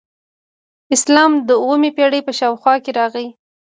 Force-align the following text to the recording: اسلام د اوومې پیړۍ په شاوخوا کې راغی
اسلام 0.95 1.31
د 1.47 1.49
اوومې 1.61 1.89
پیړۍ 1.97 2.21
په 2.27 2.31
شاوخوا 2.39 2.75
کې 2.83 2.91
راغی 2.99 3.27